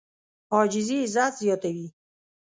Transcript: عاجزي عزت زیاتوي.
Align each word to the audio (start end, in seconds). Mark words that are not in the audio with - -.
عاجزي 0.55 0.95
عزت 1.03 1.33
زیاتوي. 1.41 1.87